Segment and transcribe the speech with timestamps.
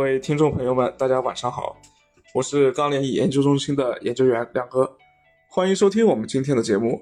[0.00, 1.76] 各位听众朋友们，大家晚上好，
[2.34, 4.90] 我是钢联研究中心的研究员亮哥，
[5.50, 6.98] 欢迎收听我们今天的节目。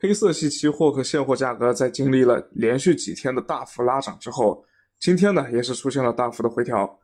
[0.00, 4.64] 黑色系期货和现货价格在经历了连续几天的大幅拉涨之后，
[4.98, 6.98] 今天呢也是出现了大幅的回调。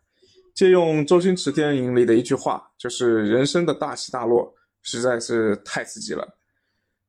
[0.54, 6.26] 借用周星驰电影里的一句话，就是人生的大起大落实在是太刺激了。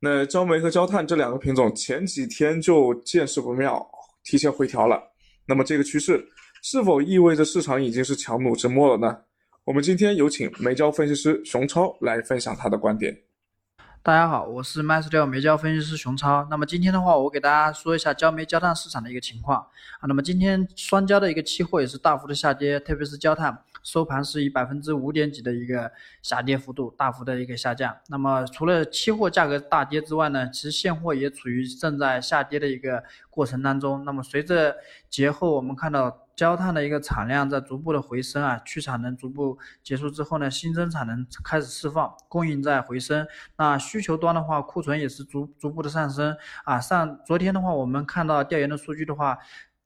[0.01, 3.81] 那焦煤和焦炭这两个品种前几天就见势不妙，
[4.25, 5.01] 提前回调了。
[5.45, 6.21] 那么这个趋势
[6.65, 9.17] 是否意味着市场已经是强弩之末了呢？
[9.65, 13.17] 我们今天有请煤焦分析师熊超来分享他的观点。
[14.01, 16.47] 大家好，我是 MyStyle 煤焦分析师熊超。
[16.49, 19.59] 那么今天的话，我给大家说一下焦煤、焦炭市场的一个情况
[19.99, 20.07] 啊。
[20.07, 25.91] 那么今天双焦的一个期货也是大幅的下跌，特别是焦炭收盘是以百分之五点几的一个
[26.21, 27.93] 下跌幅度，大幅的一个下降。
[28.07, 34.05] 那么除了期货价格大跌之外呢，其实现货也处于正在下跌的一个过程当中。
[34.05, 34.77] 那么随着
[35.09, 36.21] 节后，我们看到。
[36.35, 43.27] 焦炭的一个产量在逐步的回升啊，去产能逐步结束之后呢，新增产能开始释放，供应在回升。
[43.57, 46.79] 那需求端的话，库存也是逐逐步的上升啊。
[46.79, 49.37] 上昨天的话，我们看到调研的数据的话，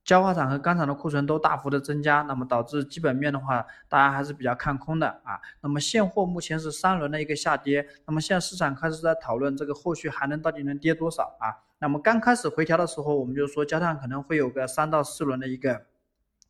[0.05, 5.38] 焦化厂和钢厂的库存都大幅的增加，那么导致基本面的话，大家还是比较看空的啊。
[5.59, 11.59] 那么现货目前是三轮的一个下跌，那么现在市场开始在讨论这个后续还能到底能跌多少啊？
[11.79, 15.81] 那么刚开始回调的时候，我们就说焦炭可能会有个三到四轮的一个。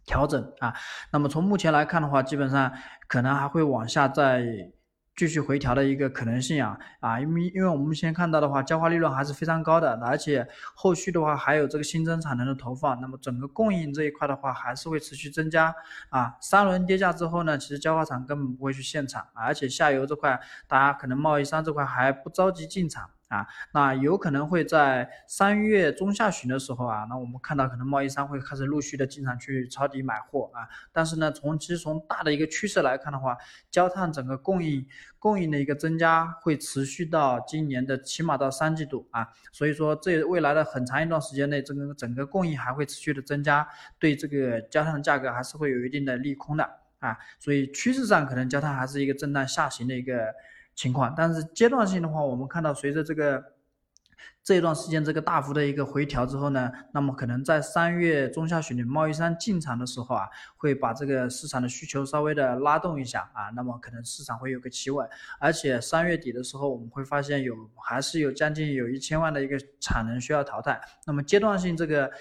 [0.07, 0.73] 调整啊，
[1.11, 2.71] 那么从目前来看的话，基本上
[3.07, 4.43] 可能还会往下再
[5.17, 15.75] 继续回调的一个可能性啊啊，因为因为我们先看到的话，焦化利润还是非常高的，而且后续的话还有这个新增产能的投放，那么整个供应这一块的话还是会持续增加
[16.09, 16.35] 啊。
[16.39, 23.09] 三轮跌价之后呢，其实焦化厂根本不会去限产，而且下游这块大家可能贸易商这块还不着急进场。
[23.27, 30.63] 啊，那有可能会在三月中下旬的时候啊，那我们看到可能贸易商会开始陆续的进场去抄底买货啊。
[30.93, 33.37] 但是呢，从其实从大的一个趋势来看的话，
[33.69, 34.87] 焦炭整个供应
[35.19, 39.27] 供应的一个增加会持续到今年的起码到三季度啊。
[39.51, 43.67] 所以说，这未来的很长一段时间内，这个整个供应还会持续的增加，
[43.99, 46.63] 对这个焦炭的价格还是会有一定的利空的
[46.99, 47.17] 啊。
[47.39, 50.33] 所以趋势上可能焦炭还是一个震荡下行的一个。
[50.77, 53.43] 情况，但是阶段性的话，我们看到随着这个
[54.43, 72.11] 这一段时间这个大幅的一个回调之后呢，那么可能在三月中下旬的贸易商进场的时候啊，会把这个市场的需求稍微的拉动一下啊，那么可能市场会有个企稳，而且三月底的时候我们会发现有还是有将近有一千万的一个产能需要淘汰，那么阶段性这个。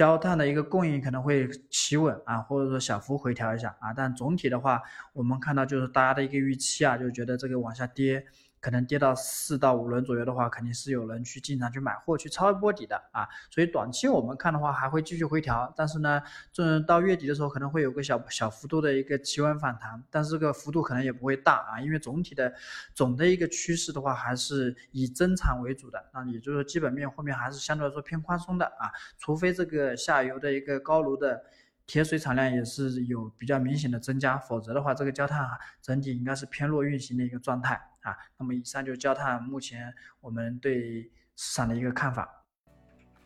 [0.00, 4.80] 焦炭的一个供应可能会企稳啊，或者说小幅回调一下啊，但总体的话，
[5.12, 8.24] 我们看到就是大家的一个预期啊，就觉得这个往下跌。
[8.60, 16.22] 可能跌到四到五轮左右的话，肯定是有人去进场去买货去抄一波底的啊，所以短期我们看的话还会继续回调，但是呢，
[16.52, 22.52] 这到月底的时候可能会有个小小幅度的一个企稳反弹，但是这个幅度可能也不会大啊，因为总体的
[22.94, 31.42] 总的一个趋势的话还是以增产为主的，那也就是说基本面后面还是相对来说偏宽松的啊，除非这个下游的一个高炉的。
[31.90, 35.44] 铁水产量也是有比较明显的增加，否则的话，这个焦炭
[35.82, 38.16] 整体应该是偏弱运行的一个状态啊。
[38.38, 42.46] 那么以上就是焦炭目前我们对市场的一个看法。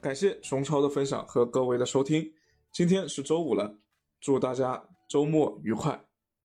[0.01, 2.33] 感谢熊超的分享和各位的收听，
[2.73, 3.77] 今天是周五了，
[4.19, 6.01] 祝大家周末愉快。